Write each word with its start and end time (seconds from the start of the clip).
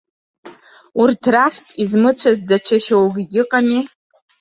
Урҭ 1.01 1.21
рахьтә 1.33 1.71
измыцәаз 1.83 2.37
даҽа 2.47 2.77
шьоукгьы 2.83 3.39
ыҟами. 3.41 3.79